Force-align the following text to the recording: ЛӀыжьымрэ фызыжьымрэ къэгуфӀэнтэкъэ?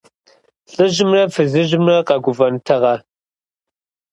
ЛӀыжьымрэ 0.73 1.21
фызыжьымрэ 1.33 1.97
къэгуфӀэнтэкъэ? 2.07 2.95